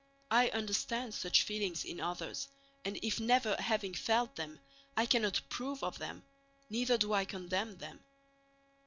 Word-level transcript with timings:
I 0.31 0.49
understand 0.49 1.13
such 1.13 1.43
feelings 1.43 1.85
in 1.85 1.99
others, 1.99 2.47
and 2.83 2.97
if 3.03 3.19
never 3.19 3.55
having 3.59 3.93
felt 3.93 4.35
them 4.35 4.59
I 4.97 5.05
cannot 5.05 5.37
approve 5.37 5.83
of 5.83 5.99
them, 5.99 6.23
neither 6.71 6.97
do 6.97 7.13
I 7.13 7.23
condemn 7.23 7.77
them. 7.77 8.03